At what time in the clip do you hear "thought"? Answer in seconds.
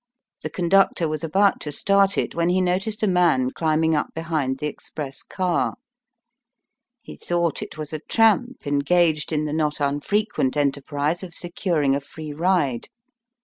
7.15-7.61